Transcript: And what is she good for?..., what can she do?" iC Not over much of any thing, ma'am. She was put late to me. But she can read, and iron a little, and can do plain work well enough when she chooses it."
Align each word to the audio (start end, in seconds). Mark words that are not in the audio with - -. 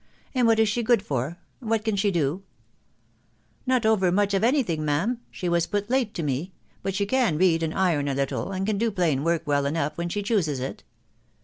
And 0.33 0.47
what 0.47 0.57
is 0.57 0.67
she 0.67 0.81
good 0.81 1.03
for?..., 1.03 1.37
what 1.59 1.85
can 1.85 1.95
she 1.95 2.09
do?" 2.09 2.41
iC 3.61 3.67
Not 3.67 3.85
over 3.85 4.11
much 4.11 4.33
of 4.33 4.43
any 4.43 4.63
thing, 4.63 4.83
ma'am. 4.83 5.19
She 5.29 5.47
was 5.47 5.67
put 5.67 5.91
late 5.91 6.15
to 6.15 6.23
me. 6.23 6.53
But 6.81 6.95
she 6.95 7.05
can 7.05 7.37
read, 7.37 7.61
and 7.61 7.71
iron 7.71 8.07
a 8.07 8.15
little, 8.15 8.51
and 8.51 8.65
can 8.65 8.79
do 8.79 8.89
plain 8.89 9.23
work 9.23 9.43
well 9.45 9.67
enough 9.67 9.99
when 9.99 10.09
she 10.09 10.23
chooses 10.23 10.59
it." 10.59 10.81